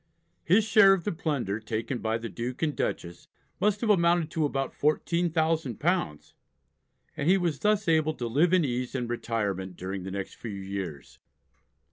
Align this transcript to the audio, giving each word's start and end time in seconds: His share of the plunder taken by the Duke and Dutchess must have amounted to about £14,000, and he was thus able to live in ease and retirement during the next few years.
His 0.43 0.63
share 0.63 0.93
of 0.93 1.03
the 1.03 1.11
plunder 1.11 1.59
taken 1.59 1.99
by 1.99 2.17
the 2.17 2.27
Duke 2.27 2.63
and 2.63 2.75
Dutchess 2.75 3.27
must 3.59 3.81
have 3.81 3.91
amounted 3.91 4.31
to 4.31 4.45
about 4.45 4.73
£14,000, 4.73 6.33
and 7.15 7.29
he 7.29 7.37
was 7.37 7.59
thus 7.59 7.87
able 7.87 8.15
to 8.15 8.25
live 8.25 8.51
in 8.51 8.65
ease 8.65 8.95
and 8.95 9.07
retirement 9.07 9.77
during 9.77 10.01
the 10.01 10.09
next 10.09 10.37
few 10.37 10.49
years. 10.49 11.19